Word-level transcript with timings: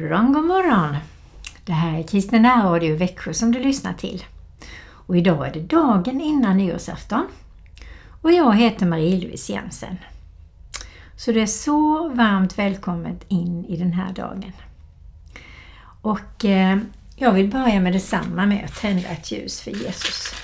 Morgon, 0.00 0.32
god 0.32 0.44
morgon! 0.44 0.96
Det 1.64 1.72
här 1.72 1.98
är 1.98 2.02
Kristina 2.02 2.64
Radio 2.64 2.96
Växjö 2.96 3.34
som 3.34 3.52
du 3.52 3.60
lyssnar 3.60 3.92
till. 3.92 4.24
Och 4.82 5.16
idag 5.16 5.46
är 5.48 5.52
det 5.52 5.60
dagen 5.60 6.20
innan 6.20 6.56
nyårsafton. 6.56 7.26
Och 8.22 8.32
jag 8.32 8.56
heter 8.56 8.86
Marie-Louise 8.86 9.52
Jensen. 9.52 9.96
Så 11.16 11.32
du 11.32 11.42
är 11.42 11.46
så 11.46 12.08
varmt 12.08 12.58
välkommen 12.58 13.18
in 13.28 13.64
i 13.64 13.76
den 13.76 13.92
här 13.92 14.12
dagen. 14.12 14.52
Och 16.02 16.44
eh, 16.44 16.78
jag 17.16 17.32
vill 17.32 17.50
börja 17.50 17.80
med 17.80 17.92
detsamma 17.92 18.46
med 18.46 18.64
att 18.64 18.80
tända 18.80 19.08
ett 19.08 19.32
ljus 19.32 19.60
för 19.60 19.70
Jesus. 19.70 20.34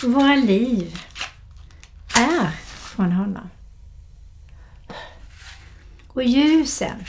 För 0.00 0.08
våra 0.08 0.34
liv 0.34 1.00
är 2.16 2.50
från 2.66 3.12
honom. 3.12 3.50
Och 6.08 6.22
ljusen 6.22 7.04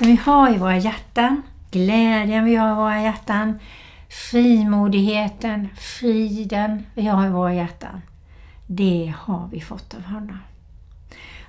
som 0.00 0.08
vi 0.08 0.16
har 0.16 0.54
i 0.54 0.58
våra 0.58 0.76
hjärtan, 0.76 1.42
glädjen 1.70 2.44
vi 2.44 2.56
har 2.56 2.72
i 2.72 2.74
våra 2.74 3.02
hjärtan, 3.02 3.58
frimodigheten, 4.30 5.68
friden 5.76 6.86
vi 6.94 7.06
har 7.06 7.26
i 7.26 7.30
våra 7.30 7.54
hjärtan. 7.54 8.02
Det 8.66 9.14
har 9.18 9.48
vi 9.52 9.60
fått 9.60 9.94
av 9.94 10.02
honom. 10.02 10.38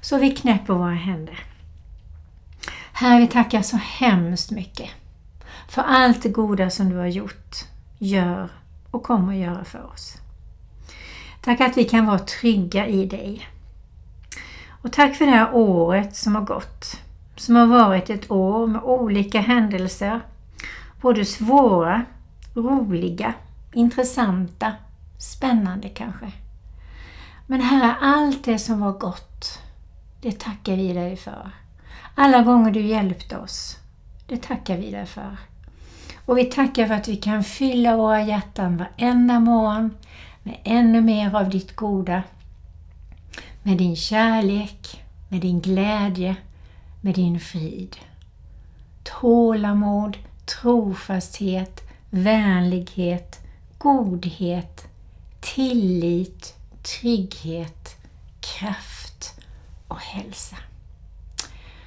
Så 0.02 0.18
vi 0.18 0.32
knäpper 0.32 0.74
våra 0.74 0.94
händer. 0.94 1.40
Herre, 2.94 3.20
vi 3.20 3.28
tackar 3.28 3.62
så 3.62 3.78
hemskt 3.78 4.52
mycket 4.52 4.90
för 5.70 5.82
allt 5.82 6.24
det 6.24 6.30
goda 6.30 6.70
som 6.70 6.90
du 6.90 6.96
har 6.96 7.08
gjort, 7.08 7.56
gör 7.98 8.50
och 8.92 9.04
kommer 9.04 9.34
att 9.34 9.40
göra 9.40 9.64
för 9.64 9.94
oss. 9.94 10.18
Tack 11.42 11.62
att 11.62 11.78
vi 11.78 11.84
kan 11.84 12.06
vara 12.06 12.20
trygga 12.20 12.88
i 12.88 13.06
dig. 13.06 13.48
Och 14.82 14.92
tack 14.92 15.16
för 15.16 15.26
det 15.26 15.32
här 15.32 15.56
året 15.56 16.16
som 16.16 16.36
har 16.36 16.44
gått. 16.44 17.02
Som 17.42 17.56
har 17.56 17.68
varit 17.68 18.10
ett 18.10 18.32
år 18.32 18.68
med 18.68 18.82
olika 18.84 19.40
händelser. 19.40 20.22
Både 21.02 21.26
svåra, 21.26 22.06
roliga, 22.54 23.34
intressanta, 23.74 24.74
spännande 25.18 25.90
kanske. 25.90 26.32
Men 27.48 27.62
Herre, 27.62 27.96
allt 28.02 28.44
det 28.44 28.60
som 28.60 28.80
var 28.80 28.92
gott, 28.92 29.60
det 30.22 30.40
tackar 30.40 30.76
vi 30.76 30.94
dig 30.94 31.18
för. 31.18 31.52
Alla 32.16 32.42
gånger 32.42 32.72
du 32.72 32.82
hjälpte 32.82 33.38
oss, 33.38 33.78
det 34.28 34.38
tackar 34.38 34.78
vi 34.78 34.92
dig 34.92 35.06
för. 35.06 35.38
Och 36.26 36.38
vi 36.38 36.46
tackar 36.46 36.88
för 36.88 36.94
att 36.94 37.08
vi 37.08 37.16
kan 37.16 37.44
fylla 37.44 37.98
våra 37.98 38.22
hjärtan 38.22 38.78
varenda 38.78 39.40
morgon 39.40 39.98
med 40.44 40.58
ännu 40.64 41.02
mer 41.02 41.36
av 41.36 41.50
ditt 41.50 41.76
goda. 41.76 42.24
Med 43.64 43.78
din 43.78 43.96
kärlek, 43.96 45.04
med 45.30 45.42
din 45.42 45.62
glädje, 45.62 46.36
med 47.02 47.16
din 47.16 47.40
frid. 47.40 47.98
Tålamod, 49.04 50.18
trofasthet, 50.46 51.82
vänlighet, 52.10 53.40
godhet, 53.78 54.88
tillit, 55.40 56.56
trygghet, 56.84 57.96
kraft 58.40 59.40
och 59.88 60.00
hälsa. 60.00 60.58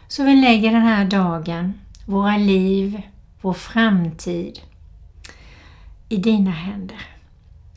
Så 0.09 0.25
vi 0.25 0.35
lägger 0.35 0.73
den 0.73 0.83
här 0.83 1.05
dagen, 1.05 1.75
våra 2.07 2.37
liv, 2.37 3.03
vår 3.41 3.53
framtid 3.53 4.61
i 6.09 6.17
dina 6.17 6.51
händer. 6.51 7.09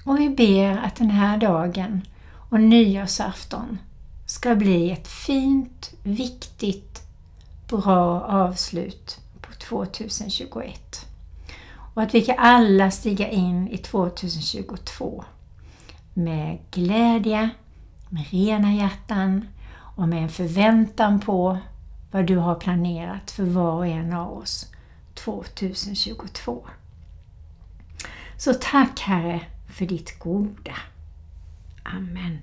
Och 0.03 0.19
vi 0.19 0.29
ber 0.29 0.77
att 0.77 0.95
den 0.95 1.09
här 1.09 1.37
dagen 1.37 2.01
och 2.49 2.59
nyårsafton 2.59 3.77
ska 4.25 4.55
bli 4.55 4.91
ett 4.91 5.07
fint, 5.07 5.93
viktigt, 6.03 7.06
bra 7.67 8.21
avslut 8.21 9.19
på 9.41 9.53
2021. 9.53 11.07
Och 11.93 12.01
att 12.01 12.15
vi 12.15 12.21
kan 12.21 12.35
alla 12.37 12.91
stiga 12.91 13.29
in 13.29 13.67
i 13.67 13.77
2022 13.77 15.23
med 16.13 16.59
glädje, 16.71 17.49
med 18.09 18.25
rena 18.29 18.73
hjärtan 18.73 19.47
och 19.95 20.09
med 20.09 20.23
en 20.23 20.29
förväntan 20.29 21.19
på 21.19 21.57
vad 22.11 22.25
du 22.25 22.37
har 22.37 22.55
planerat 22.55 23.31
för 23.31 23.43
var 23.43 23.71
och 23.71 23.87
en 23.87 24.13
av 24.13 24.37
oss 24.37 24.71
2022. 25.13 26.67
Så 28.37 28.53
tack 28.53 28.99
Herre 28.99 29.41
för 29.67 29.85
ditt 29.85 30.19
goda. 30.19 30.75
Amen. 31.83 32.41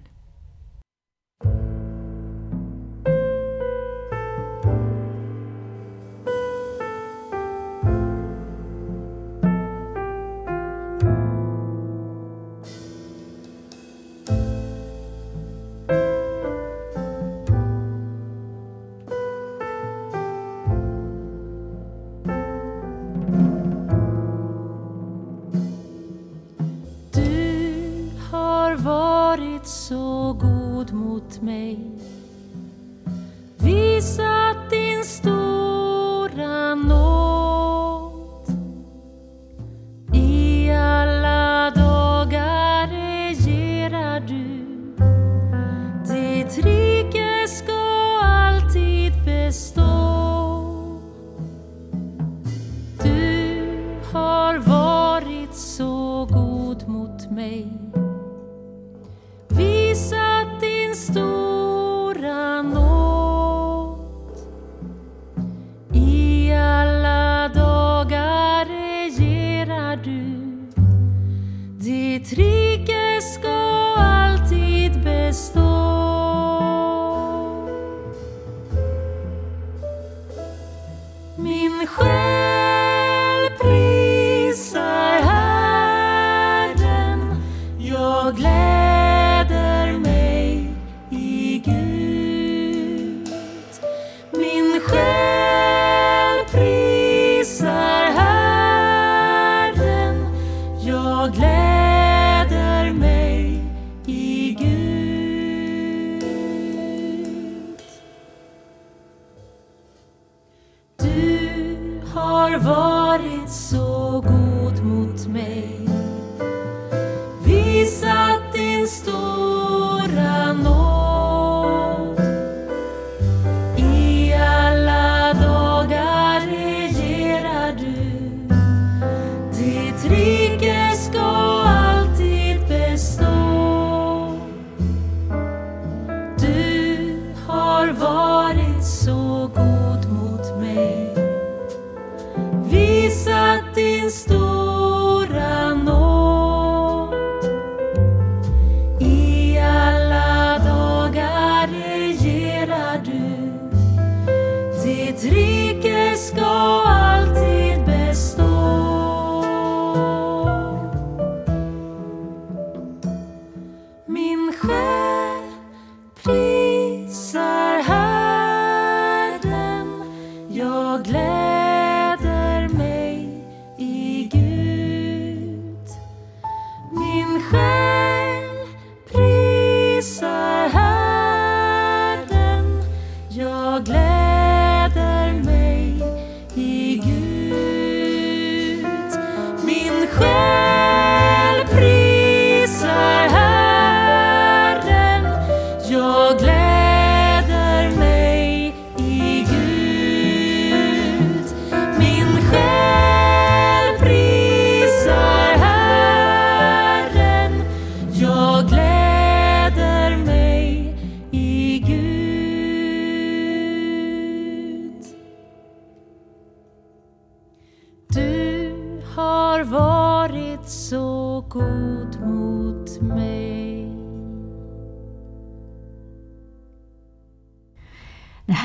Ditt 118.84 119.23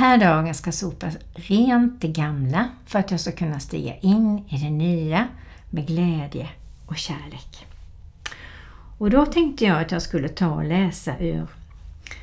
här 0.09 0.17
dagen 0.17 0.53
ska 0.53 0.71
sopas 0.71 1.17
rent 1.33 2.01
det 2.01 2.07
gamla 2.07 2.69
för 2.85 2.99
att 2.99 3.11
jag 3.11 3.19
ska 3.19 3.31
kunna 3.31 3.59
stiga 3.59 3.95
in 3.95 4.43
i 4.49 4.57
det 4.57 4.69
nya 4.69 5.27
med 5.69 5.87
glädje 5.87 6.49
och 6.85 6.97
kärlek. 6.97 7.67
Och 8.97 9.09
då 9.09 9.25
tänkte 9.25 9.65
jag 9.65 9.81
att 9.81 9.91
jag 9.91 10.01
skulle 10.01 10.29
ta 10.29 10.47
och 10.47 10.63
läsa 10.63 11.17
ur 11.19 11.47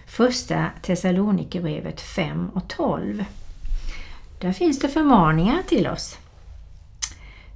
första 0.06 0.70
Thessalonikerbrevet 0.82 2.00
5 2.00 2.48
och 2.48 2.68
12. 2.68 3.24
Där 4.40 4.52
finns 4.52 4.78
det 4.78 4.88
förmaningar 4.88 5.62
till 5.62 5.86
oss. 5.86 6.18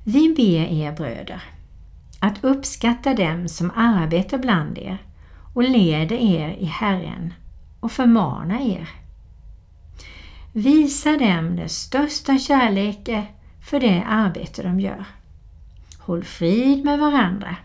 Vi 0.05 0.35
ber 0.35 0.73
er 0.73 0.93
bröder 0.93 1.43
att 2.21 2.45
uppskatta 2.45 3.15
dem 3.15 3.49
som 3.49 3.71
arbetar 3.77 4.39
bland 4.39 4.79
er 4.79 4.99
och 5.55 5.63
leder 5.63 6.17
er 6.17 6.49
i 6.49 6.65
Herren 6.65 7.35
och 7.81 7.93
förmanar 7.93 8.61
er. 8.61 9.00
Visa 10.53 11.11
dem 11.17 11.57
den 11.57 11.69
största 11.69 12.39
kärlek 12.39 13.09
för 13.71 13.81
det 13.81 14.05
arbete 14.07 14.63
de 14.63 14.81
gör. 14.81 15.05
Håll 15.99 16.25
frid 16.25 16.85
med 16.85 16.99
varandra. 16.99 17.57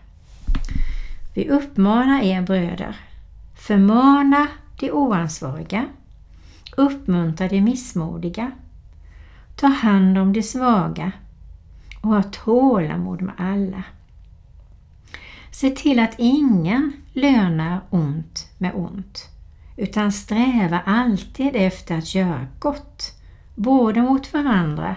Vi 1.34 1.48
uppmanar 1.50 2.22
er 2.22 2.42
bröder, 2.42 2.96
förmana 3.54 4.48
de 4.80 4.90
oansvariga, 4.90 5.86
uppmuntra 6.76 7.48
de 7.48 7.60
missmodiga, 7.60 8.50
ta 9.56 9.66
hand 9.66 10.18
om 10.18 10.32
de 10.32 10.42
svaga 10.42 11.12
och 12.00 12.10
ha 12.10 12.22
tålamod 12.22 13.22
med 13.22 13.34
alla. 13.38 13.82
Se 15.50 15.70
till 15.70 15.98
att 15.98 16.14
ingen 16.18 16.92
lönar 17.12 17.80
ont 17.90 18.48
med 18.58 18.72
ont 18.74 19.35
utan 19.76 20.12
sträva 20.12 20.80
alltid 20.86 21.56
efter 21.56 21.98
att 21.98 22.14
göra 22.14 22.46
gott, 22.58 23.12
både 23.54 24.02
mot 24.02 24.32
varandra 24.32 24.96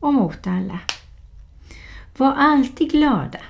och 0.00 0.14
mot 0.14 0.46
alla. 0.46 0.78
Var 2.16 2.32
alltid 2.32 2.90
glada 2.90 3.40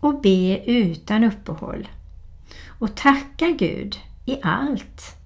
och 0.00 0.20
be 0.20 0.64
utan 0.66 1.24
uppehåll 1.24 1.88
och 2.78 2.94
tacka 2.94 3.50
Gud 3.50 3.96
i 4.26 4.38
allt. 4.42 5.16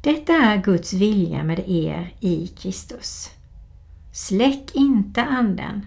Detta 0.00 0.32
är 0.32 0.62
Guds 0.62 0.92
vilja 0.92 1.44
med 1.44 1.58
er 1.66 2.14
i 2.20 2.46
Kristus. 2.46 3.30
Släck 4.12 4.74
inte 4.74 5.24
anden, 5.24 5.86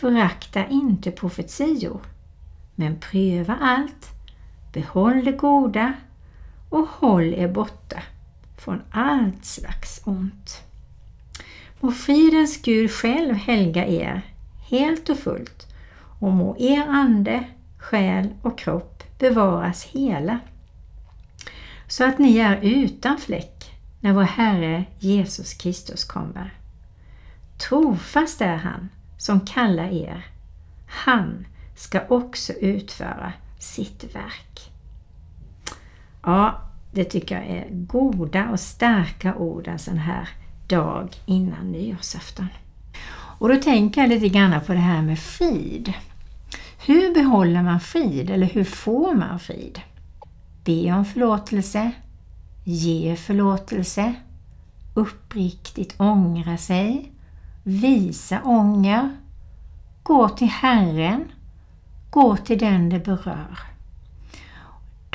förakta 0.00 0.66
inte 0.66 1.10
profetior, 1.10 2.00
men 2.74 3.00
pröva 3.00 3.56
allt, 3.60 4.10
behåll 4.72 5.24
det 5.24 5.32
goda 5.32 5.92
och 6.70 6.86
håll 6.88 7.34
er 7.34 7.48
borta 7.48 8.02
från 8.58 8.82
allt 8.90 9.44
slags 9.44 10.00
ont. 10.04 10.62
Må 11.80 11.92
fridens 11.92 12.62
Gud 12.62 12.90
själv 12.90 13.34
helga 13.34 13.86
er 13.86 14.22
helt 14.70 15.08
och 15.08 15.18
fullt 15.18 15.66
och 16.20 16.32
må 16.32 16.56
er 16.58 16.86
ande, 16.88 17.44
själ 17.78 18.28
och 18.42 18.58
kropp 18.58 19.18
bevaras 19.18 19.84
hela 19.84 20.38
så 21.88 22.04
att 22.04 22.18
ni 22.18 22.38
är 22.38 22.60
utan 22.62 23.18
fläck 23.18 23.72
när 24.00 24.12
vår 24.12 24.22
Herre 24.22 24.84
Jesus 24.98 25.54
Kristus 25.54 26.04
kommer. 26.04 26.54
Trofast 27.58 28.40
är 28.40 28.56
han 28.56 28.88
som 29.18 29.40
kallar 29.40 29.88
er. 29.92 30.26
Han 30.86 31.46
ska 31.76 32.00
också 32.08 32.52
utföra 32.52 33.32
sitt 33.58 34.14
verk. 34.14 34.72
Ja, 36.26 36.60
det 36.92 37.04
tycker 37.04 37.34
jag 37.34 37.46
är 37.46 37.66
goda 37.70 38.48
och 38.50 38.60
starka 38.60 39.34
ord 39.34 39.68
en 39.68 39.78
sån 39.78 39.98
här 39.98 40.28
dag 40.66 41.08
innan 41.26 41.72
nyårsafton. 41.72 42.46
Och 43.38 43.48
då 43.48 43.56
tänker 43.56 44.00
jag 44.00 44.10
lite 44.10 44.28
grann 44.28 44.60
på 44.66 44.72
det 44.72 44.78
här 44.78 45.02
med 45.02 45.18
frid. 45.18 45.92
Hur 46.86 47.14
behåller 47.14 47.62
man 47.62 47.80
frid 47.80 48.30
eller 48.30 48.46
hur 48.46 48.64
får 48.64 49.14
man 49.14 49.40
frid? 49.40 49.80
Be 50.64 50.92
om 50.92 51.04
förlåtelse, 51.04 51.90
ge 52.64 53.16
förlåtelse, 53.16 54.14
uppriktigt 54.94 55.94
ångra 56.00 56.56
sig, 56.56 57.12
visa 57.62 58.42
ånger, 58.44 59.16
gå 60.02 60.28
till 60.28 60.48
Herren, 60.48 61.24
gå 62.10 62.36
till 62.36 62.58
den 62.58 62.88
det 62.88 62.98
berör. 62.98 63.75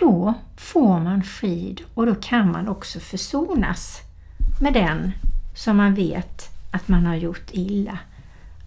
Då 0.01 0.33
får 0.57 0.99
man 0.99 1.23
frid 1.23 1.81
och 1.93 2.05
då 2.05 2.15
kan 2.15 2.51
man 2.51 2.67
också 2.67 2.99
försonas 2.99 3.99
med 4.61 4.73
den 4.73 5.11
som 5.55 5.77
man 5.77 5.93
vet 5.93 6.49
att 6.71 6.87
man 6.87 7.05
har 7.05 7.15
gjort 7.15 7.49
illa. 7.51 7.99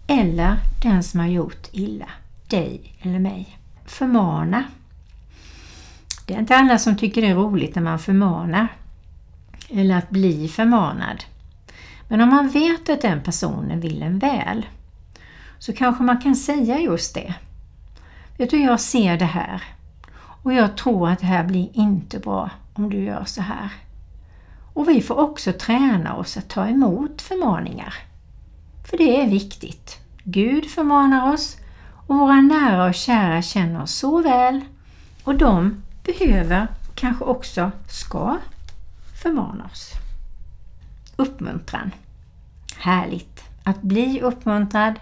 Eller 0.07 0.57
den 0.83 1.03
som 1.03 1.19
har 1.19 1.27
gjort 1.27 1.67
illa, 1.71 2.09
dig 2.47 2.97
eller 3.01 3.19
mig. 3.19 3.57
Förmana. 3.85 4.63
Det 6.25 6.33
är 6.33 6.39
inte 6.39 6.55
alla 6.55 6.79
som 6.79 6.97
tycker 6.97 7.21
det 7.21 7.27
är 7.27 7.35
roligt 7.35 7.75
när 7.75 7.83
man 7.83 7.99
förmanar. 7.99 8.67
Eller 9.69 9.97
att 9.97 10.09
bli 10.09 10.47
förmanad. 10.47 11.23
Men 12.07 12.21
om 12.21 12.29
man 12.29 12.49
vet 12.49 12.89
att 12.89 13.01
den 13.01 13.23
personen 13.23 13.79
vill 13.79 14.01
en 14.01 14.19
väl 14.19 14.65
så 15.59 15.73
kanske 15.73 16.03
man 16.03 16.21
kan 16.21 16.35
säga 16.35 16.79
just 16.79 17.13
det. 17.13 17.33
Vet 18.37 18.49
du, 18.49 18.61
jag 18.61 18.79
ser 18.79 19.17
det 19.17 19.25
här 19.25 19.63
och 20.45 20.53
jag 20.53 20.77
tror 20.77 21.09
att 21.09 21.19
det 21.19 21.25
här 21.25 21.43
blir 21.43 21.69
inte 21.73 22.19
bra 22.19 22.49
om 22.73 22.89
du 22.89 23.03
gör 23.03 23.25
så 23.25 23.41
här. 23.41 23.69
Och 24.73 24.89
vi 24.89 25.01
får 25.01 25.19
också 25.19 25.53
träna 25.53 26.15
oss 26.15 26.37
att 26.37 26.49
ta 26.49 26.67
emot 26.67 27.21
förmaningar. 27.21 27.93
För 28.89 28.97
det 28.97 29.21
är 29.21 29.29
viktigt. 29.29 29.99
Gud 30.23 30.65
förmanar 30.65 31.33
oss 31.33 31.57
och 32.07 32.15
våra 32.15 32.41
nära 32.41 32.85
och 32.85 32.93
kära 32.93 33.41
känner 33.41 33.81
oss 33.81 33.91
så 33.95 34.21
väl 34.21 34.61
och 35.23 35.35
de 35.35 35.83
behöver, 36.03 36.67
kanske 36.95 37.23
också 37.23 37.71
ska, 37.87 38.37
förmana 39.21 39.65
oss. 39.65 39.91
Uppmuntran. 41.15 41.91
Härligt 42.77 43.43
att 43.63 43.81
bli 43.81 44.21
uppmuntrad 44.21 44.93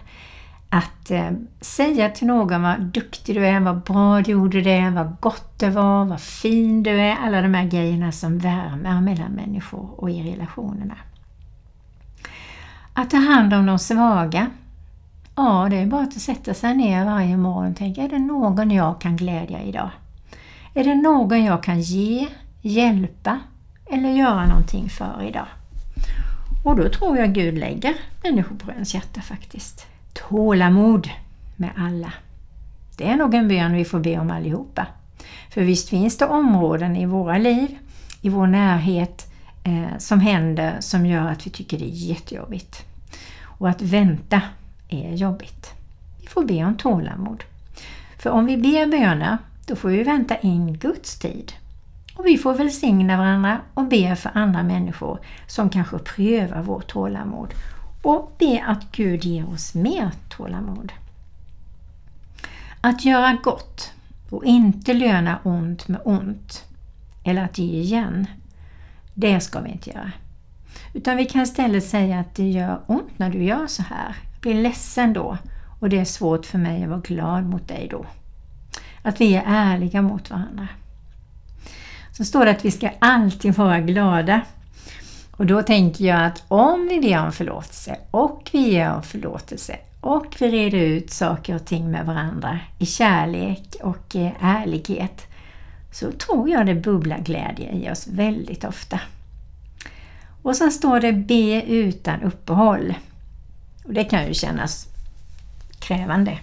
att 0.74 1.10
eh, 1.10 1.30
säga 1.60 2.10
till 2.10 2.26
någon 2.26 2.62
vad 2.62 2.80
duktig 2.80 3.36
du 3.36 3.46
är, 3.46 3.60
vad 3.60 3.82
bra 3.82 4.20
du 4.20 4.32
gjorde 4.32 4.60
det, 4.60 4.90
vad 4.90 5.16
gott 5.20 5.58
det 5.58 5.70
var, 5.70 6.04
vad 6.04 6.20
fin 6.20 6.82
du 6.82 6.90
är. 6.90 7.16
Alla 7.16 7.42
de 7.42 7.54
här 7.54 7.64
grejerna 7.64 8.12
som 8.12 8.38
värmer 8.38 9.00
mellan 9.00 9.32
människor 9.32 9.88
och 9.96 10.10
i 10.10 10.32
relationerna. 10.32 10.94
Att 12.92 13.10
ta 13.10 13.16
hand 13.16 13.54
om 13.54 13.66
de 13.66 13.78
svaga. 13.78 14.50
Ja, 15.36 15.66
det 15.70 15.76
är 15.76 15.86
bara 15.86 16.02
att 16.02 16.12
sätta 16.12 16.54
sig 16.54 16.76
ner 16.76 17.04
varje 17.04 17.36
morgon 17.36 17.70
och 17.70 17.76
tänka, 17.76 18.02
är 18.02 18.08
det 18.08 18.18
någon 18.18 18.70
jag 18.70 19.00
kan 19.00 19.16
glädja 19.16 19.62
idag? 19.62 19.90
Är 20.74 20.84
det 20.84 20.94
någon 20.94 21.44
jag 21.44 21.62
kan 21.62 21.80
ge, 21.80 22.28
hjälpa 22.62 23.40
eller 23.86 24.10
göra 24.10 24.46
någonting 24.46 24.88
för 24.88 25.22
idag? 25.28 25.46
Och 26.64 26.76
då 26.76 26.88
tror 26.88 27.18
jag 27.18 27.32
Gud 27.32 27.58
lägger 27.58 27.94
människor 28.22 28.56
på 28.56 28.70
ens 28.70 28.94
hjärta 28.94 29.20
faktiskt. 29.20 29.93
Tålamod 30.28 31.10
med 31.56 31.70
alla. 31.76 32.12
Det 32.96 33.08
är 33.08 33.16
nog 33.16 33.34
en 33.34 33.48
bön 33.48 33.72
vi 33.72 33.84
får 33.84 34.00
be 34.00 34.18
om 34.18 34.30
allihopa. 34.30 34.86
För 35.50 35.62
visst 35.62 35.88
finns 35.88 36.18
det 36.18 36.26
områden 36.26 36.96
i 36.96 37.06
våra 37.06 37.38
liv, 37.38 37.78
i 38.20 38.28
vår 38.28 38.46
närhet, 38.46 39.32
eh, 39.64 39.98
som 39.98 40.20
händer 40.20 40.76
som 40.80 41.06
gör 41.06 41.28
att 41.28 41.46
vi 41.46 41.50
tycker 41.50 41.78
det 41.78 41.84
är 41.84 42.08
jättejobbigt. 42.08 42.82
Och 43.42 43.68
att 43.68 43.82
vänta 43.82 44.40
är 44.88 45.14
jobbigt. 45.14 45.72
Vi 46.20 46.26
får 46.26 46.44
be 46.44 46.64
om 46.64 46.76
tålamod. 46.76 47.44
För 48.18 48.30
om 48.30 48.46
vi 48.46 48.56
ber 48.56 48.86
böner, 48.86 49.38
då 49.66 49.76
får 49.76 49.88
vi 49.88 50.02
vänta 50.02 50.36
in 50.36 50.78
Guds 50.78 51.18
tid. 51.18 51.52
Och 52.16 52.26
vi 52.26 52.38
får 52.38 52.54
välsigna 52.54 53.16
varandra 53.16 53.60
och 53.74 53.88
be 53.88 54.16
för 54.16 54.30
andra 54.34 54.62
människor 54.62 55.18
som 55.46 55.70
kanske 55.70 55.98
prövar 55.98 56.62
vårt 56.62 56.86
tålamod 56.86 57.54
och 58.04 58.34
be 58.38 58.64
att 58.66 58.92
Gud 58.92 59.24
ger 59.24 59.48
oss 59.48 59.74
mer 59.74 60.10
tålamod. 60.28 60.92
Att 62.80 63.04
göra 63.04 63.38
gott 63.42 63.92
och 64.30 64.44
inte 64.44 64.94
löna 64.94 65.38
ont 65.42 65.88
med 65.88 66.00
ont. 66.04 66.64
eller 67.24 67.44
att 67.44 67.58
ge 67.58 67.80
igen. 67.80 68.26
Det 69.14 69.40
ska 69.40 69.60
vi 69.60 69.70
inte 69.70 69.90
göra. 69.90 70.12
Utan 70.92 71.16
vi 71.16 71.24
kan 71.24 71.42
istället 71.42 71.84
säga 71.84 72.20
att 72.20 72.34
det 72.34 72.50
gör 72.50 72.80
ont 72.86 73.18
när 73.18 73.30
du 73.30 73.44
gör 73.44 73.66
så 73.66 73.82
här. 73.82 74.16
Jag 74.32 74.40
blir 74.40 74.62
ledsen 74.62 75.12
då 75.12 75.38
och 75.80 75.88
det 75.88 75.98
är 75.98 76.04
svårt 76.04 76.46
för 76.46 76.58
mig 76.58 76.82
att 76.82 76.88
vara 76.88 77.00
glad 77.00 77.44
mot 77.44 77.68
dig 77.68 77.88
då. 77.90 78.06
Att 79.02 79.20
vi 79.20 79.34
är 79.34 79.42
ärliga 79.46 80.02
mot 80.02 80.30
varandra. 80.30 80.68
Så 82.12 82.24
står 82.24 82.44
det 82.44 82.50
att 82.50 82.64
vi 82.64 82.70
ska 82.70 82.90
alltid 82.98 83.54
vara 83.54 83.80
glada. 83.80 84.40
Och 85.36 85.46
då 85.46 85.62
tänker 85.62 86.04
jag 86.04 86.24
att 86.24 86.42
om 86.48 86.88
vi 86.90 87.00
ber 87.00 87.24
om 87.26 87.32
förlåtelse 87.32 87.96
och 88.10 88.50
vi 88.52 88.70
ger 88.70 88.94
om 88.94 89.02
förlåtelse 89.02 89.76
och 90.00 90.36
vi 90.38 90.50
reder 90.50 90.78
ut 90.78 91.10
saker 91.10 91.54
och 91.54 91.64
ting 91.64 91.90
med 91.90 92.06
varandra 92.06 92.58
i 92.78 92.86
kärlek 92.86 93.76
och 93.82 94.16
eh, 94.16 94.32
ärlighet 94.40 95.26
så 95.92 96.12
tror 96.12 96.48
jag 96.48 96.66
det 96.66 96.74
bubblar 96.74 97.18
glädje 97.18 97.72
i 97.72 97.90
oss 97.90 98.06
väldigt 98.06 98.64
ofta. 98.64 99.00
Och 100.42 100.56
sen 100.56 100.72
står 100.72 101.00
det 101.00 101.12
be 101.12 101.62
utan 101.62 102.22
uppehåll. 102.22 102.94
Och 103.84 103.92
Det 103.94 104.04
kan 104.04 104.26
ju 104.26 104.34
kännas 104.34 104.88
krävande. 105.78 106.38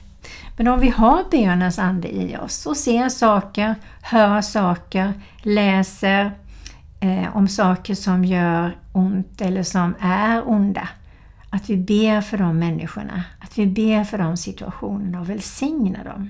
Men 0.58 0.68
om 0.68 0.80
vi 0.80 0.90
har 0.90 1.24
bönens 1.32 1.80
ande 1.80 2.16
i 2.16 2.38
oss 2.38 2.66
och 2.66 2.78
ser 2.78 3.10
saker, 3.10 3.76
hör 4.02 4.42
saker, 4.42 5.14
läser 5.42 6.32
eh, 7.02 7.38
om 7.38 7.48
saker 7.48 7.96
som 7.96 8.26
gör 8.26 8.78
ont 8.92 9.42
eller 9.42 9.64
som 9.64 9.96
är 10.00 10.50
onda. 10.50 10.90
Att 11.50 11.70
vi 11.70 11.78
ber 11.78 12.22
för 12.22 12.38
de 12.38 12.60
människorna, 12.60 13.24
att 13.40 13.58
vi 13.58 13.66
ber 13.66 14.04
för 14.04 14.18
de 14.18 14.38
situationerna 14.38 15.20
och 15.20 15.30
välsignar 15.30 16.04
dem. 16.04 16.30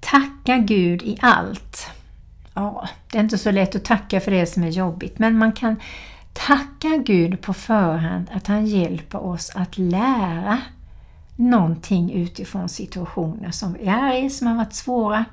Tacka 0.00 0.58
Gud 0.58 1.02
i 1.02 1.18
allt. 1.20 1.86
Ja, 2.54 2.88
det 3.10 3.18
är 3.18 3.22
inte 3.22 3.38
så 3.38 3.50
lätt 3.50 3.74
att 3.74 3.84
tacka 3.84 4.20
för 4.20 4.30
det 4.30 4.46
som 4.46 4.62
är 4.62 4.68
jobbigt, 4.68 5.18
men 5.18 5.38
man 5.38 5.52
kan 5.52 5.76
tacka 6.32 6.88
Gud 7.06 7.40
på 7.40 7.54
förhand 7.54 8.30
att 8.32 8.46
han 8.46 8.66
hjälper 8.66 9.24
oss 9.24 9.50
att 9.54 9.78
lära 9.78 10.60
någonting 11.36 12.12
utifrån 12.12 12.68
situationer 12.68 13.50
som 13.50 13.72
vi 13.72 13.86
är 13.86 14.24
i, 14.24 14.30
som 14.30 14.46
har 14.46 14.54
varit 14.54 14.74
svåra, 14.74 15.24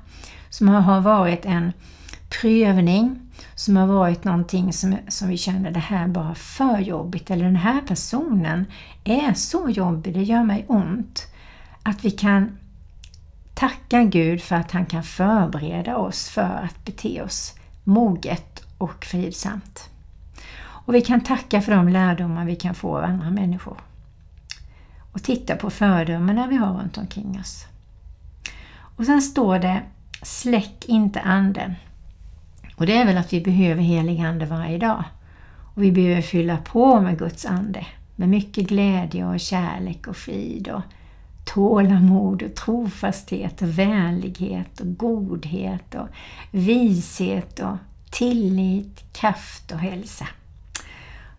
som 0.50 0.68
har 0.68 1.00
varit 1.00 1.44
en 1.44 1.72
prövning, 2.40 3.27
som 3.58 3.76
har 3.76 3.86
varit 3.86 4.24
någonting 4.24 4.72
som, 4.72 4.96
som 5.08 5.28
vi 5.28 5.36
känner 5.36 5.70
det 5.70 5.80
här 5.80 6.08
bara 6.08 6.34
för 6.34 6.78
jobbigt 6.78 7.30
eller 7.30 7.44
den 7.44 7.56
här 7.56 7.80
personen 7.80 8.64
är 9.04 9.34
så 9.34 9.68
jobbig, 9.68 10.14
det 10.14 10.22
gör 10.22 10.42
mig 10.42 10.64
ont. 10.68 11.26
Att 11.82 12.04
vi 12.04 12.10
kan 12.10 12.58
tacka 13.54 14.02
Gud 14.02 14.42
för 14.42 14.56
att 14.56 14.72
han 14.72 14.86
kan 14.86 15.02
förbereda 15.02 15.96
oss 15.96 16.28
för 16.28 16.60
att 16.64 16.84
bete 16.84 17.22
oss 17.22 17.54
moget 17.84 18.64
och 18.78 19.04
fridsamt. 19.04 19.90
Och 20.60 20.94
vi 20.94 21.00
kan 21.00 21.20
tacka 21.20 21.60
för 21.60 21.72
de 21.72 21.88
lärdomar 21.88 22.44
vi 22.44 22.56
kan 22.56 22.74
få 22.74 22.96
av 22.96 23.04
andra 23.04 23.30
människor. 23.30 23.76
Och 25.12 25.22
titta 25.22 25.56
på 25.56 25.70
föredömena 25.70 26.46
vi 26.46 26.56
har 26.56 26.74
runt 26.74 26.98
omkring 26.98 27.40
oss. 27.40 27.66
Och 28.96 29.04
sen 29.04 29.22
står 29.22 29.58
det 29.58 29.82
Släck 30.22 30.84
inte 30.84 31.20
anden. 31.20 31.74
Och 32.78 32.86
det 32.86 32.96
är 32.96 33.06
väl 33.06 33.18
att 33.18 33.32
vi 33.32 33.40
behöver 33.40 33.82
helig 33.82 34.20
ande 34.20 34.46
varje 34.46 34.78
dag. 34.78 35.04
Och 35.74 35.82
vi 35.82 35.92
behöver 35.92 36.22
fylla 36.22 36.56
på 36.56 37.00
med 37.00 37.18
Guds 37.18 37.46
ande. 37.46 37.86
Med 38.16 38.28
mycket 38.28 38.68
glädje 38.68 39.26
och 39.26 39.40
kärlek 39.40 40.06
och 40.06 40.16
frid 40.16 40.68
och 40.68 40.82
tålamod 41.44 42.42
och 42.42 42.54
trofasthet 42.54 43.62
och 43.62 43.78
vänlighet 43.78 44.80
och 44.80 44.96
godhet 44.96 45.94
och 45.94 46.08
vishet 46.50 47.60
och 47.60 47.76
tillit, 48.10 49.12
kraft 49.12 49.72
och 49.72 49.78
hälsa. 49.78 50.28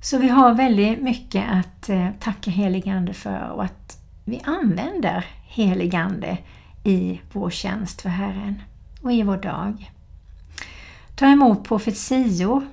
Så 0.02 0.18
vi 0.18 0.30
har 0.30 0.54
väldigt 0.54 1.02
mycket 1.02 1.44
att 1.52 1.90
eh, 1.90 2.08
tacka 2.20 2.52
heligande 2.52 3.14
för 3.14 3.50
och 3.50 3.64
att 3.64 4.02
vi 4.26 4.42
använder 4.44 5.26
heligande 5.48 6.38
i 6.84 7.22
vår 7.32 7.50
tjänst 7.50 8.02
för 8.02 8.10
Herren 8.10 8.62
och 9.02 9.14
i 9.14 9.24
vår 9.24 9.38
dag. 9.38 9.92
Ta 11.20 11.28
emot 11.28 11.64
profetior. 11.64 12.68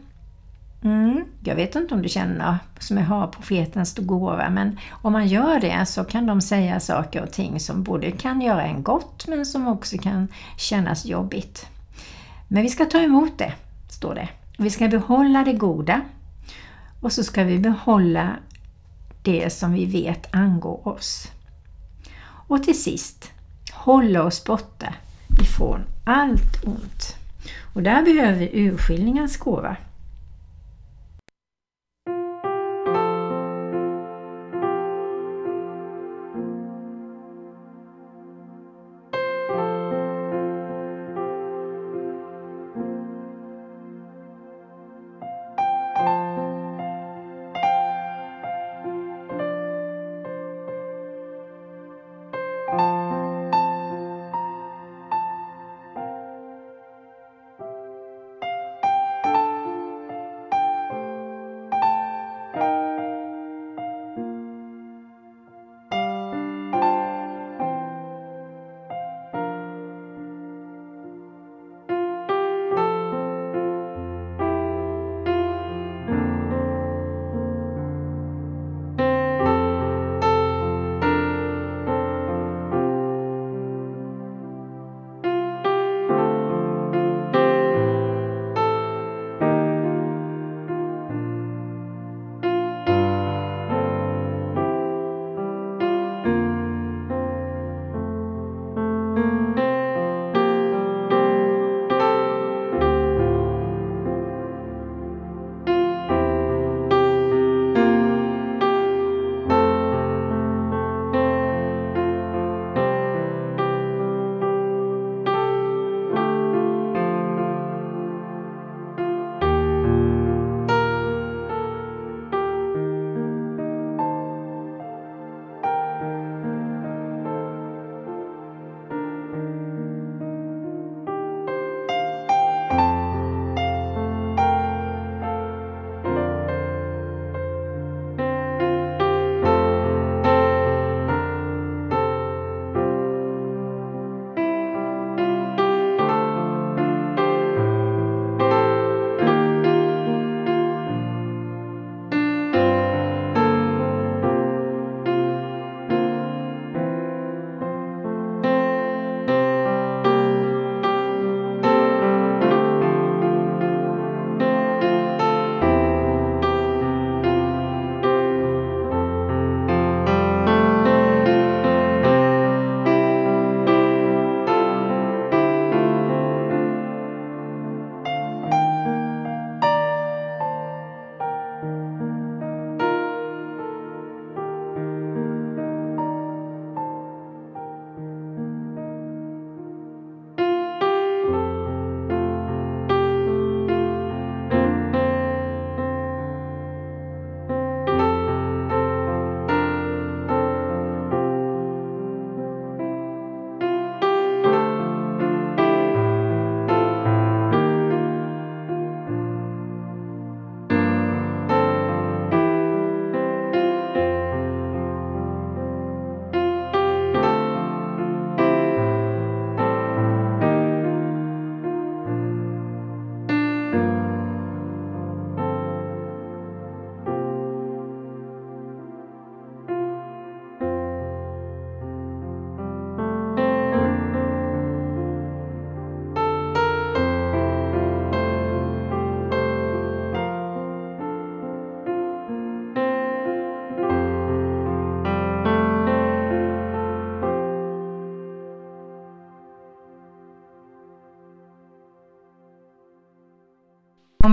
Mm, 0.82 1.24
jag 1.44 1.54
vet 1.54 1.76
inte 1.76 1.94
om 1.94 2.02
du 2.02 2.08
känner 2.08 2.58
som 2.78 2.98
jag 2.98 3.04
har 3.04 3.26
profetens 3.26 3.94
gåva 3.98 4.50
men 4.50 4.78
om 4.90 5.12
man 5.12 5.26
gör 5.26 5.60
det 5.60 5.86
så 5.86 6.04
kan 6.04 6.26
de 6.26 6.40
säga 6.40 6.80
saker 6.80 7.22
och 7.22 7.32
ting 7.32 7.60
som 7.60 7.82
både 7.82 8.10
kan 8.10 8.40
göra 8.40 8.62
en 8.62 8.82
gott 8.82 9.26
men 9.28 9.46
som 9.46 9.68
också 9.68 9.98
kan 9.98 10.28
kännas 10.58 11.06
jobbigt. 11.06 11.66
Men 12.48 12.62
vi 12.62 12.68
ska 12.68 12.84
ta 12.84 12.98
emot 12.98 13.38
det, 13.38 13.52
står 13.90 14.14
det. 14.14 14.28
Vi 14.58 14.70
ska 14.70 14.88
behålla 14.88 15.44
det 15.44 15.52
goda 15.52 16.00
och 17.00 17.12
så 17.12 17.24
ska 17.24 17.44
vi 17.44 17.58
behålla 17.58 18.36
det 19.22 19.52
som 19.52 19.72
vi 19.72 19.86
vet 19.86 20.34
angår 20.34 20.88
oss. 20.88 21.28
Och 22.48 22.62
till 22.62 22.82
sist, 22.82 23.30
hålla 23.72 24.22
oss 24.22 24.44
borta 24.44 24.94
ifrån 25.40 25.80
allt 26.04 26.64
ont. 26.64 27.25
Och 27.74 27.82
där 27.82 28.02
behöver 28.02 28.38
vi 28.38 28.50
urskiljningens 28.52 29.36
gåva. 29.36 29.76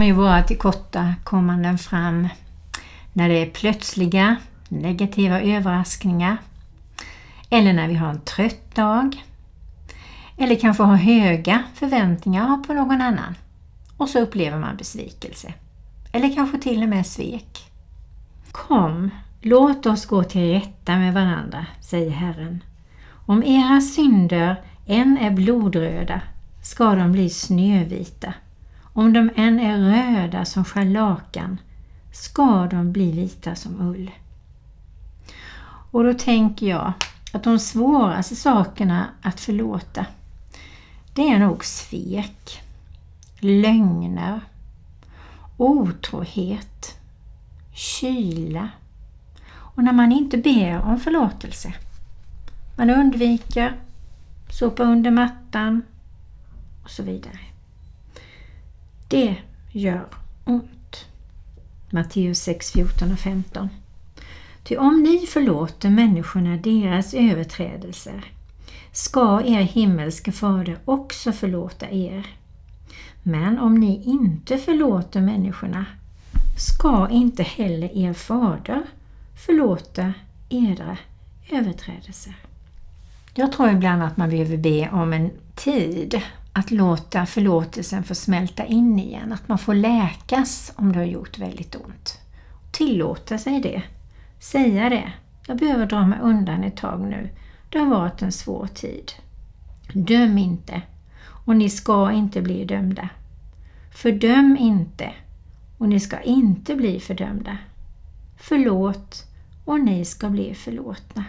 Kommer 0.04 0.16
ju 0.16 0.22
våra 0.22 0.44
tillkortakommanden 0.44 1.78
fram 1.78 2.28
när 3.14 3.30
det 3.30 3.42
är 3.42 3.50
plötsliga 3.50 4.36
negativa 4.70 5.42
överraskningar 5.42 6.38
eller 7.50 7.74
när 7.74 7.88
vi 7.88 7.94
har 7.94 8.10
en 8.10 8.22
trött 8.22 8.76
dag 8.76 9.24
eller 10.38 10.56
kanske 10.56 10.84
har 10.84 10.96
höga 10.96 11.64
förväntningar 11.74 12.58
på 12.58 12.74
någon 12.74 13.02
annan 13.02 13.36
och 13.98 14.10
så 14.10 14.20
upplever 14.20 14.60
man 14.60 14.78
besvikelse 14.78 15.54
eller 16.12 16.36
kanske 16.36 16.58
till 16.58 16.84
och 16.84 16.90
med 16.90 17.08
svek. 17.08 17.72
Kom, 18.52 19.10
låt 19.42 19.86
oss 19.86 20.06
gå 20.06 20.24
till 20.24 20.52
rätta 20.52 20.96
med 20.96 21.14
varandra, 21.14 21.66
säger 21.82 22.12
Herren. 22.12 22.64
Om 23.26 23.44
era 23.44 23.82
synder 23.82 24.62
än 24.88 25.18
är 25.18 25.32
blodröda 25.32 26.22
ska 26.64 26.96
de 26.96 27.12
bli 27.12 27.30
snövita. 27.30 28.34
Om 28.94 29.14
de 29.14 29.30
än 29.36 29.60
är 29.60 29.78
röda 29.78 30.46
som 30.46 30.66
scharlakan 30.66 31.60
ska 32.12 32.68
de 32.72 32.92
bli 32.92 33.12
vita 33.12 33.56
som 33.56 33.82
ull. 33.82 34.12
Och 35.92 36.04
då 36.04 36.14
tänker 36.14 36.68
jag 36.68 36.94
att 37.34 37.44
de 37.44 37.60
svåraste 37.60 38.36
sakerna 38.36 39.08
att 39.22 39.40
förlåta 39.40 40.06
det 41.16 41.30
är 41.30 41.40
nog 41.40 41.66
svek, 41.66 42.62
lögner, 43.40 44.42
otrohet, 45.58 47.00
kyla 47.74 48.70
och 49.56 49.84
när 49.84 49.94
man 49.94 50.12
inte 50.12 50.38
ber 50.38 50.82
om 50.82 51.00
förlåtelse. 51.00 51.74
Man 52.78 52.90
undviker, 52.90 53.76
sopar 54.50 54.84
under 54.84 55.12
mattan 55.12 55.82
och 56.84 56.90
så 56.90 57.04
vidare. 57.04 57.40
Det 59.14 59.36
gör 59.72 60.06
ont. 60.44 61.06
Matteus 61.90 62.40
6, 62.40 62.72
14 62.72 63.12
och 63.12 63.20
15. 63.20 63.70
Ty 64.64 64.78
om 64.78 65.04
ni 65.04 65.28
förlåter 65.28 65.90
människorna 65.90 66.58
deras 66.58 67.14
överträdelser 67.14 68.26
ska 68.92 69.42
er 69.46 69.62
himmelske 69.62 70.32
fader 70.32 70.78
också 70.86 71.32
förlåta 71.32 71.90
er. 71.90 72.28
Men 73.24 73.60
om 73.60 73.76
ni 73.76 74.04
inte 74.04 74.58
förlåter 74.58 75.22
människorna 75.22 75.86
ska 76.58 77.10
inte 77.10 77.44
heller 77.44 77.98
er 77.98 78.14
fader 78.14 78.84
förlåta 79.46 80.14
era 80.50 80.98
överträdelser. 81.50 82.36
Jag 83.34 83.52
tror 83.52 83.70
ibland 83.70 84.04
att 84.04 84.18
man 84.18 84.30
behöver 84.30 84.58
be 84.58 84.90
om 84.90 85.14
en 85.14 85.32
tid 85.56 86.22
att 86.54 86.72
låta 86.72 87.26
förlåtelsen 87.26 88.04
få 88.04 88.16
smälta 88.16 88.66
in 88.66 89.00
igen, 89.00 89.34
att 89.34 89.48
man 89.48 89.58
får 89.58 89.74
läkas 89.74 90.74
om 90.76 90.92
det 90.92 91.00
har 91.00 91.06
gjort 91.06 91.38
väldigt 91.38 91.76
ont. 91.76 92.20
Tillåta 92.72 93.38
sig 93.38 93.62
det, 93.62 93.84
säga 94.40 94.90
det. 94.90 95.14
Jag 95.48 95.58
behöver 95.58 95.86
dra 95.86 96.08
mig 96.08 96.20
undan 96.22 96.64
ett 96.64 96.78
tag 96.78 97.02
nu. 97.02 97.30
Det 97.70 97.80
har 97.80 97.86
varit 97.86 98.22
en 98.22 98.32
svår 98.32 98.68
tid. 98.68 99.12
Döm 99.94 100.38
inte 100.38 100.82
och 101.46 101.56
ni 101.56 101.70
ska 101.70 102.12
inte 102.12 102.42
bli 102.42 102.66
dömda. 102.66 103.10
Fördöm 103.96 104.58
inte 104.60 105.14
och 105.78 105.90
ni 105.90 106.00
ska 106.00 106.22
inte 106.22 106.76
bli 106.76 107.00
fördömda. 107.00 107.58
Förlåt 108.38 109.24
och 109.66 109.80
ni 109.80 110.06
ska 110.06 110.30
bli 110.30 110.54
förlåtna. 110.54 111.24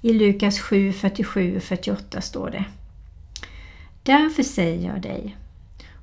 I 0.00 0.12
Lukas 0.12 0.60
7, 0.60 0.92
47 0.92 1.56
och 1.56 1.62
48 1.62 2.20
står 2.20 2.50
det 2.50 2.64
Därför 4.08 4.42
säger 4.42 4.92
jag 4.92 5.02
dig, 5.02 5.36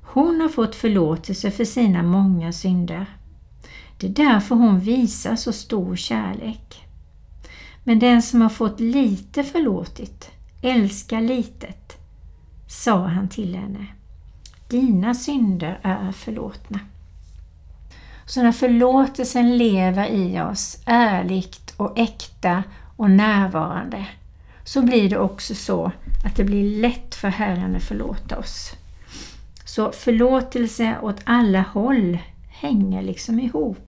hon 0.02 0.40
har 0.40 0.48
fått 0.48 0.74
förlåtelse 0.74 1.50
för 1.50 1.64
sina 1.64 2.02
många 2.02 2.52
synder. 2.52 3.06
Det 3.98 4.06
är 4.06 4.10
därför 4.10 4.54
hon 4.54 4.80
visar 4.80 5.36
så 5.36 5.52
stor 5.52 5.96
kärlek. 5.96 6.88
Men 7.84 7.98
den 7.98 8.22
som 8.22 8.40
har 8.40 8.48
fått 8.48 8.80
lite 8.80 9.44
förlåtit 9.44 10.30
älskar 10.62 11.20
litet, 11.20 11.96
sa 12.68 13.06
han 13.06 13.28
till 13.28 13.54
henne. 13.54 13.86
Dina 14.68 15.14
synder 15.14 15.80
är 15.82 16.12
förlåtna. 16.12 16.80
Så 18.26 18.42
när 18.42 18.52
förlåtelsen 18.52 19.58
lever 19.58 20.08
i 20.08 20.40
oss 20.40 20.82
ärligt 20.86 21.74
och 21.76 21.98
äkta 21.98 22.62
och 22.96 23.10
närvarande 23.10 24.06
så 24.66 24.82
blir 24.82 25.10
det 25.10 25.18
också 25.18 25.54
så 25.54 25.92
att 26.24 26.36
det 26.36 26.44
blir 26.44 26.80
lätt 26.80 27.14
för 27.14 27.28
Herren 27.28 27.76
att 27.76 27.82
förlåta 27.82 28.38
oss. 28.38 28.72
Så 29.64 29.92
förlåtelse 29.92 30.96
åt 31.02 31.20
alla 31.24 31.60
håll 31.60 32.18
hänger 32.48 33.02
liksom 33.02 33.40
ihop. 33.40 33.85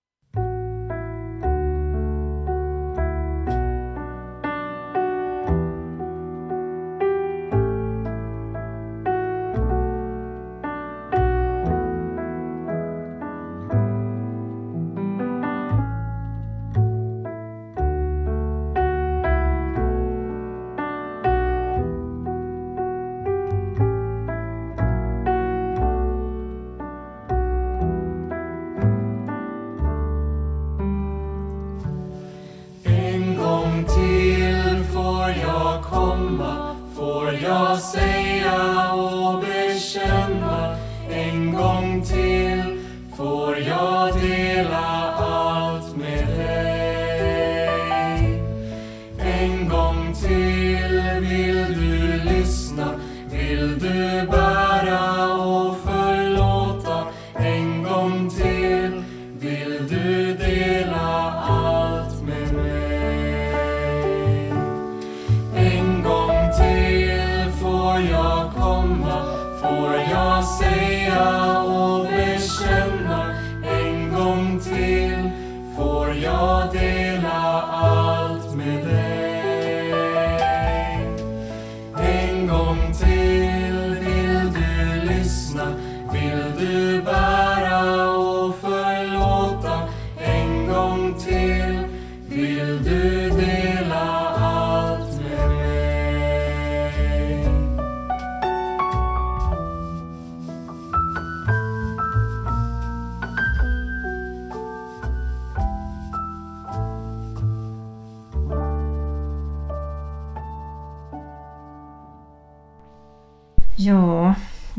Får 37.49 37.57
jag 37.57 38.18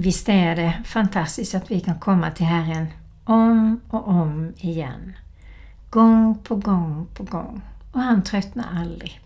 visst 0.09 0.29
är 0.29 0.55
det 0.55 0.73
fantastiskt 0.85 1.55
att 1.55 1.71
vi 1.71 1.79
kan 1.79 1.99
komma 1.99 2.31
till 2.31 2.45
Herren 2.45 2.87
om 3.23 3.81
och 3.89 4.07
om 4.07 4.53
igen. 4.57 5.13
Gång 5.89 6.37
på 6.43 6.55
gång 6.55 7.07
på 7.13 7.23
gång. 7.23 7.61
Och 7.91 7.99
han 7.99 8.23
tröttnar 8.23 8.65
aldrig. 8.79 9.19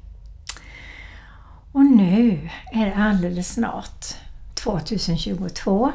Och 1.71 1.85
nu 1.85 2.49
är 2.71 2.85
det 2.85 2.95
alldeles 2.95 3.53
snart 3.53 4.05
2022 4.55 5.91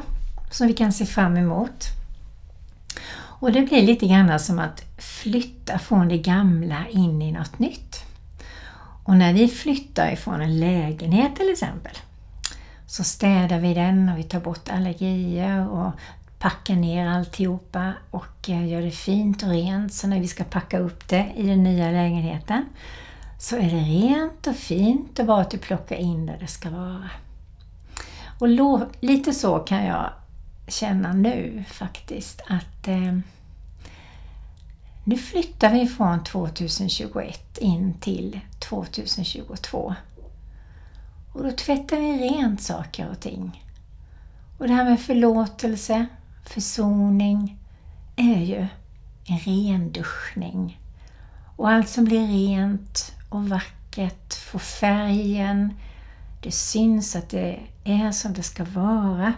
som 0.51 0.67
vi 0.67 0.73
kan 0.73 0.93
se 0.93 1.05
fram 1.05 1.37
emot. 1.37 1.85
Och 3.11 3.51
det 3.51 3.61
blir 3.61 3.81
lite 3.81 4.07
grann 4.07 4.39
som 4.39 4.59
att 4.59 4.83
flytta 4.97 5.79
från 5.79 6.07
det 6.07 6.17
gamla 6.17 6.87
in 6.89 7.21
i 7.21 7.31
något 7.31 7.59
nytt. 7.59 8.05
Och 9.03 9.15
när 9.15 9.33
vi 9.33 9.47
flyttar 9.47 10.11
ifrån 10.11 10.41
en 10.41 10.59
lägenhet 10.59 11.35
till 11.35 11.51
exempel 11.51 11.93
så 12.89 13.03
städar 13.03 13.59
vi 13.59 13.73
den 13.73 14.09
och 14.09 14.17
vi 14.17 14.23
tar 14.23 14.39
bort 14.39 14.69
allergier 14.69 15.69
och 15.69 15.91
packar 16.39 16.75
ner 16.75 17.07
alltihopa 17.07 17.93
och 18.11 18.49
eh, 18.49 18.67
gör 18.67 18.81
det 18.81 18.91
fint 18.91 19.43
och 19.43 19.49
rent. 19.49 19.93
Så 19.93 20.07
när 20.07 20.19
vi 20.19 20.27
ska 20.27 20.43
packa 20.43 20.79
upp 20.79 21.07
det 21.07 21.31
i 21.35 21.47
den 21.47 21.63
nya 21.63 21.91
lägenheten 21.91 22.65
så 23.39 23.55
är 23.55 23.69
det 23.69 23.79
rent 23.79 24.47
och 24.47 24.55
fint 24.55 25.19
och 25.19 25.25
bara 25.25 25.41
att 25.41 25.51
du 25.51 25.57
plockar 25.57 25.95
in 25.95 26.25
där 26.25 26.37
det 26.39 26.47
ska 26.47 26.69
vara. 26.69 27.09
Och 28.39 28.47
lite 28.99 29.33
så 29.33 29.59
kan 29.59 29.85
jag 29.85 30.09
känna 30.67 31.13
nu 31.13 31.63
faktiskt 31.67 32.41
att 32.47 32.87
eh, 32.87 33.17
nu 35.03 35.17
flyttar 35.17 35.73
vi 35.73 35.87
från 35.87 36.23
2021 36.23 37.57
in 37.57 37.93
till 37.99 38.39
2022. 38.59 39.95
Och 41.33 41.43
då 41.43 41.51
tvättar 41.51 41.97
vi 41.97 42.29
rent 42.29 42.61
saker 42.61 43.09
och 43.09 43.19
ting. 43.19 43.65
Och 44.57 44.67
det 44.67 44.73
här 44.73 44.83
med 44.83 44.99
förlåtelse, 44.99 46.05
försoning 46.45 47.57
är 48.15 48.39
ju 48.43 48.67
en 49.27 49.39
renduschning. 49.39 50.79
Och 51.55 51.69
allt 51.69 51.89
som 51.89 52.03
blir 52.05 52.27
rent 52.27 53.15
och 53.29 53.49
vackert 53.49 54.33
får 54.33 54.59
färgen, 54.59 55.73
det 56.41 56.51
syns 56.51 57.15
att 57.15 57.29
det 57.29 57.59
är 57.83 58.11
som 58.11 58.33
det 58.33 58.43
ska 58.43 58.63
vara. 58.63 59.33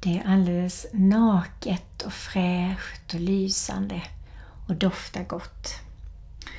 Det 0.00 0.18
är 0.18 0.26
alldeles 0.26 0.86
naket 0.92 2.02
och 2.02 2.12
fräscht 2.12 3.14
och 3.14 3.20
lysande 3.20 4.02
och 4.68 4.74
doftar 4.74 5.24
gott. 5.24 5.68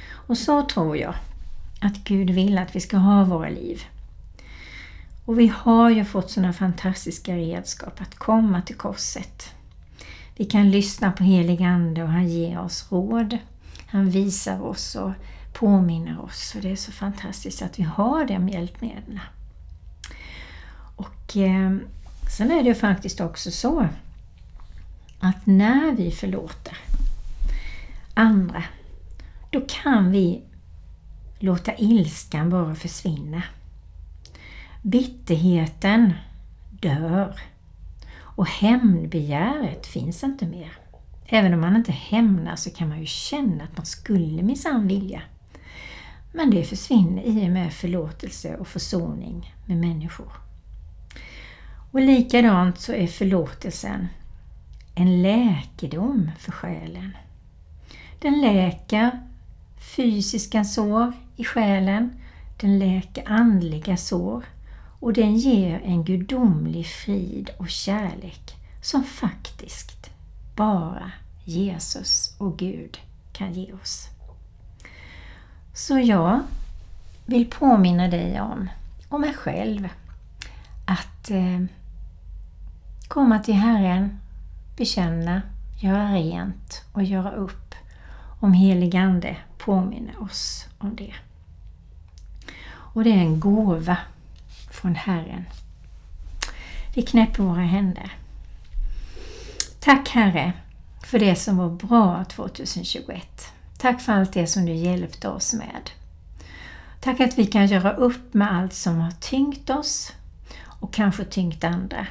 Och 0.10 0.38
så 0.38 0.66
tror 0.66 0.98
jag 0.98 1.16
att 1.82 1.98
Gud 1.98 2.30
vill 2.30 2.58
att 2.58 2.76
vi 2.76 2.80
ska 2.80 2.98
ha 2.98 3.24
våra 3.24 3.50
liv. 3.50 3.82
Och 5.28 5.40
vi 5.40 5.48
har 5.48 5.90
ju 5.90 6.06
fått 6.06 6.32
sådana 6.32 6.54
fantastiska 6.54 7.36
redskap 7.36 8.02
att 8.02 8.16
komma 8.16 8.62
till 8.62 8.76
korset. 8.76 9.54
Vi 10.36 10.46
kan 10.46 10.72
lyssna 10.72 11.12
på 11.12 11.24
helig 11.24 11.64
Ande 11.64 12.04
och 12.04 12.10
han 12.10 12.30
ger 12.30 12.60
oss 12.60 12.92
råd. 12.92 13.38
Han 13.88 14.10
visar 14.10 14.62
oss 14.62 14.96
och 14.96 15.12
påminner 15.54 16.22
oss 16.22 16.56
och 16.56 16.62
det 16.62 16.72
är 16.72 16.76
så 16.76 16.92
fantastiskt 16.92 17.62
att 17.62 17.80
vi 17.80 17.84
har 17.84 18.26
de 18.26 18.50
hjälpmedlen. 18.50 19.20
Och 20.96 21.38
eh, 21.38 21.78
sen 22.38 22.52
är 22.52 22.64
det 22.64 22.70
ju 22.70 22.76
faktiskt 22.76 23.22
också 23.22 23.52
så 23.52 23.88
att 25.20 25.46
när 25.46 25.92
vi 25.92 26.12
förlåter 26.12 26.78
andra, 28.14 28.64
då 29.50 29.62
kan 29.68 30.12
vi 30.12 30.44
låta 31.40 31.76
ilskan 31.78 32.50
bara 32.50 32.76
försvinna. 32.76 33.44
Bitterheten 34.88 36.14
dör 36.70 37.40
och 38.20 38.48
hämndbegäret 38.48 39.86
finns 39.86 40.24
inte 40.24 40.46
mer. 40.46 40.72
Även 41.26 41.54
om 41.54 41.62
man 41.62 41.76
inte 41.76 41.92
hämnar 41.92 42.56
så 42.56 42.70
kan 42.70 42.90
man 42.90 43.00
ju 43.00 43.06
känna 43.06 43.64
att 43.64 43.78
man 43.78 43.86
skulle 43.86 44.44
minsann 44.44 44.88
vilja. 44.88 45.22
Men 46.32 46.52
det 46.52 46.64
försvinner 46.64 47.24
i 47.24 47.48
och 47.48 47.52
med 47.52 47.74
förlåtelse 47.74 48.58
och 48.58 48.68
försoning 48.68 49.54
med 49.66 49.78
människor. 49.78 50.32
Och 51.92 52.02
likadant 52.02 52.80
så 52.80 52.94
är 52.94 53.08
förlåtelsen 53.08 54.08
en 54.96 55.22
läkedom 55.22 56.32
för 56.40 56.52
själen. 56.52 57.18
Den 58.20 58.42
läker 58.42 59.20
fysiska 59.96 60.64
sår 60.64 61.14
i 61.36 61.44
själen, 61.44 62.22
den 62.58 62.80
läker 62.80 63.24
andliga 63.28 63.98
sår 63.98 64.44
och 65.00 65.14
den 65.14 65.36
ger 65.38 65.82
en 65.86 66.04
gudomlig 66.04 66.88
frid 66.88 67.50
och 67.58 67.70
kärlek 67.70 68.56
som 68.82 69.04
faktiskt 69.04 70.10
bara 70.56 71.12
Jesus 71.44 72.36
och 72.38 72.58
Gud 72.58 72.98
kan 73.34 73.54
ge 73.54 73.74
oss. 73.74 74.08
Så 75.74 76.00
jag 76.00 76.42
vill 77.26 77.50
påminna 77.50 78.08
dig 78.08 78.42
om, 78.42 78.70
och 79.10 79.20
mig 79.20 79.34
själv, 79.34 79.88
att 80.86 81.30
eh, 81.32 81.62
komma 83.08 83.40
till 83.40 83.54
Herren, 83.54 84.20
bekänna, 84.78 85.42
göra 85.80 86.14
rent 86.14 86.86
och 86.94 87.04
göra 87.04 87.32
upp 87.32 87.76
om 88.40 88.54
heligande 88.54 89.38
påminner 89.58 90.24
oss 90.24 90.66
om 90.78 90.96
det. 90.96 91.14
Och 92.70 93.04
det 93.04 93.10
är 93.10 93.18
en 93.18 93.40
gåva 93.40 93.98
från 94.78 94.96
Herren. 94.96 95.46
Vi 96.96 97.02
knäpper 97.02 97.44
våra 97.44 97.62
händer. 97.62 98.12
Tack 99.80 100.10
Herre 100.10 100.54
för 101.04 101.20
det 101.20 101.36
som 101.36 101.58
var 101.58 101.70
bra 101.70 102.26
2021. 102.26 103.52
Tack 103.78 104.02
för 104.02 104.14
allt 104.14 104.34
det 104.34 104.48
som 104.48 104.66
du 104.66 104.74
hjälpte 104.74 105.30
oss 105.30 105.54
med. 105.54 105.90
Tack 107.00 107.20
att 107.20 107.38
vi 107.38 107.46
kan 107.46 107.68
göra 107.68 107.94
upp 107.94 108.34
med 108.34 108.54
allt 108.54 108.74
som 108.74 109.00
har 109.00 109.12
tyngt 109.12 109.70
oss 109.70 110.14
och 110.80 110.94
kanske 110.94 111.26
tyngt 111.26 111.64
andra. 111.64 112.08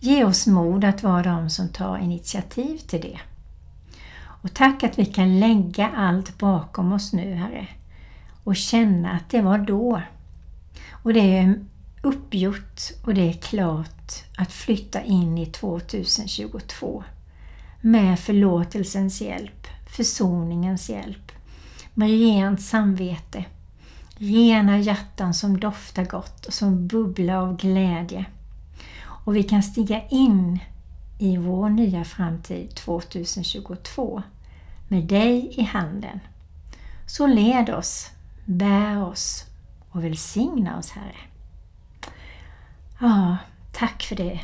Ge 0.00 0.24
oss 0.24 0.46
mod 0.46 0.84
att 0.84 1.02
vara 1.02 1.22
de 1.22 1.50
som 1.50 1.68
tar 1.68 1.98
initiativ 1.98 2.78
till 2.78 3.00
det. 3.00 3.18
Och 4.42 4.54
tack 4.54 4.82
att 4.82 4.98
vi 4.98 5.04
kan 5.04 5.40
lägga 5.40 5.90
allt 5.96 6.38
bakom 6.38 6.92
oss 6.92 7.12
nu, 7.12 7.34
Herre, 7.34 7.68
och 8.44 8.56
känna 8.56 9.10
att 9.10 9.30
det 9.30 9.42
var 9.42 9.58
då. 9.58 10.02
Och 10.90 11.12
det 11.12 11.38
är 11.38 11.64
uppgjort 12.02 12.80
och 13.04 13.14
det 13.14 13.28
är 13.28 13.32
klart 13.32 14.24
att 14.36 14.52
flytta 14.52 15.02
in 15.02 15.38
i 15.38 15.46
2022 15.46 17.04
med 17.80 18.18
förlåtelsens 18.18 19.20
hjälp, 19.20 19.66
försoningens 19.86 20.90
hjälp, 20.90 21.32
med 21.94 22.08
rent 22.08 22.62
samvete, 22.62 23.44
rena 24.16 24.78
hjärtan 24.78 25.34
som 25.34 25.60
doftar 25.60 26.04
gott 26.04 26.46
och 26.46 26.52
som 26.52 26.86
bubblar 26.86 27.36
av 27.36 27.56
glädje. 27.56 28.24
Och 28.98 29.36
vi 29.36 29.42
kan 29.42 29.62
stiga 29.62 30.02
in 30.08 30.58
i 31.18 31.36
vår 31.36 31.68
nya 31.68 32.04
framtid 32.04 32.74
2022 32.74 34.22
med 34.88 35.04
dig 35.04 35.54
i 35.60 35.62
handen. 35.62 36.20
Så 37.06 37.26
led 37.26 37.70
oss, 37.70 38.10
bär 38.44 39.04
oss 39.04 39.44
och 39.96 40.04
välsigna 40.04 40.78
oss 40.78 40.90
Herre. 40.90 41.16
Ja, 43.00 43.36
tack 43.72 44.02
för 44.02 44.16
det, 44.16 44.40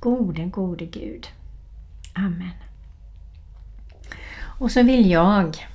gode, 0.00 0.44
gode 0.44 0.86
Gud. 0.86 1.28
Amen. 2.14 2.50
Och 4.58 4.70
så 4.70 4.82
vill 4.82 5.10
jag, 5.10 5.66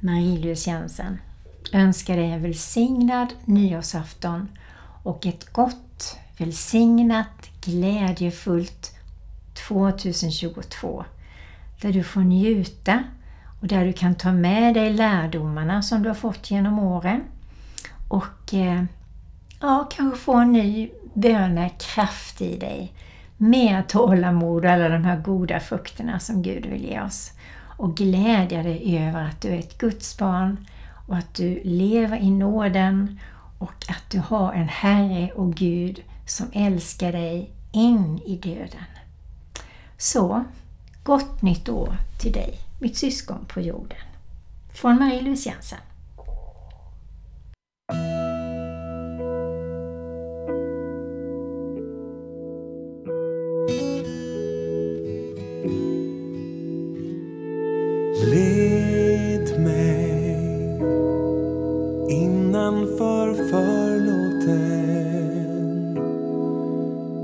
Marie-Louise 0.00 0.70
Jensen, 0.70 1.18
önska 1.72 2.16
dig 2.16 2.30
en 2.30 2.42
välsignad 2.42 3.28
nyårsafton 3.44 4.48
och 5.02 5.26
ett 5.26 5.52
gott, 5.52 6.18
välsignat, 6.38 7.50
glädjefullt 7.64 8.94
2022 9.68 11.04
där 11.80 11.92
du 11.92 12.02
får 12.02 12.20
njuta 12.20 13.04
och 13.60 13.66
där 13.66 13.84
du 13.84 13.92
kan 13.92 14.14
ta 14.14 14.32
med 14.32 14.74
dig 14.74 14.92
lärdomarna 14.92 15.82
som 15.82 16.02
du 16.02 16.08
har 16.08 16.14
fått 16.14 16.50
genom 16.50 16.78
åren 16.78 17.24
och 18.08 18.54
eh, 18.54 18.84
ja, 19.60 19.88
kanske 19.90 20.20
få 20.20 20.34
en 20.34 20.52
ny 20.52 20.90
bönekraft 21.14 22.40
i 22.40 22.56
dig. 22.56 22.92
Mer 23.36 23.82
tålamod 23.82 24.64
och 24.64 24.70
alla 24.70 24.88
de 24.88 25.04
här 25.04 25.16
goda 25.16 25.60
frukterna 25.60 26.18
som 26.18 26.42
Gud 26.42 26.66
vill 26.66 26.84
ge 26.84 27.00
oss. 27.00 27.32
Och 27.76 27.96
glädja 27.96 28.62
dig 28.62 28.98
över 28.98 29.22
att 29.22 29.40
du 29.40 29.48
är 29.48 29.58
ett 29.58 29.78
Guds 29.78 30.18
barn 30.18 30.66
och 31.06 31.16
att 31.16 31.34
du 31.34 31.60
lever 31.64 32.16
i 32.16 32.30
nåden 32.30 33.20
och 33.58 33.84
att 33.88 34.10
du 34.10 34.18
har 34.18 34.52
en 34.52 34.68
Herre 34.68 35.32
och 35.32 35.54
Gud 35.54 36.02
som 36.26 36.46
älskar 36.52 37.12
dig 37.12 37.50
in 37.72 38.20
i 38.26 38.36
döden. 38.36 38.84
Så, 39.98 40.44
gott 41.02 41.42
nytt 41.42 41.68
år 41.68 41.96
till 42.20 42.32
dig, 42.32 42.58
mitt 42.80 42.96
syskon 42.96 43.44
på 43.48 43.60
jorden. 43.60 43.98
Från 44.72 44.98
Marie-Louise 44.98 45.48
Jensen. 45.48 45.78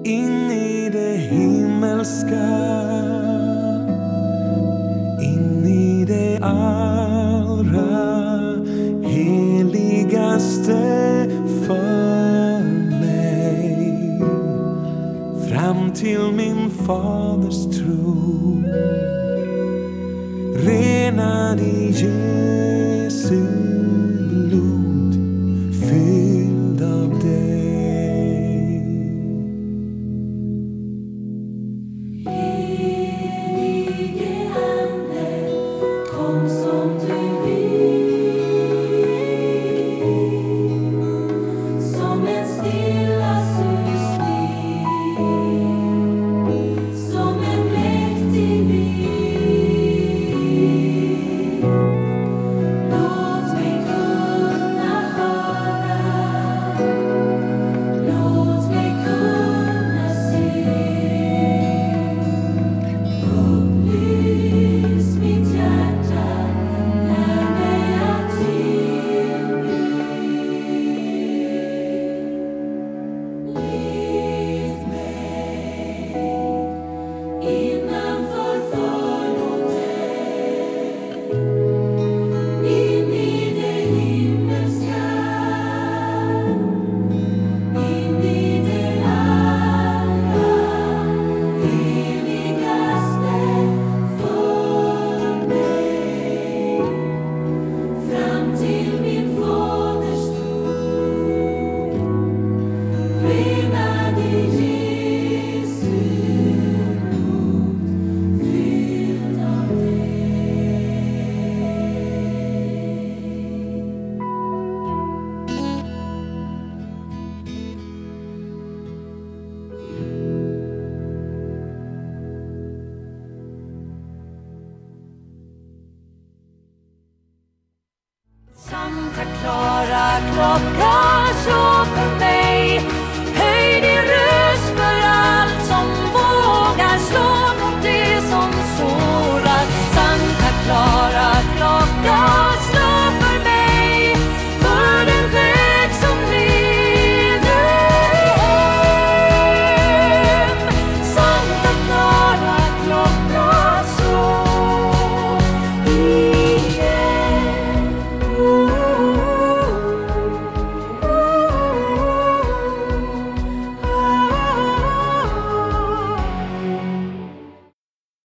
In 0.04 0.50
i 0.50 0.90
det 0.92 1.16
himmelska. 1.16 2.48
In 5.20 5.66
i 5.66 6.04
det 6.04 6.38
allra 6.42 7.86
heligaste 9.02 10.72
för 11.66 12.62
mig. 12.90 14.20
Fram 15.48 15.92
till 15.92 16.32
min 16.36 16.70
faders 16.70 17.76
tro. 17.78 18.62
Renad 20.56 21.60
i 21.60 21.86
Jesus 21.86 22.41